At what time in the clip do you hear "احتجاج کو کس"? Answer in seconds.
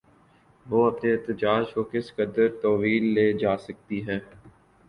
1.11-2.11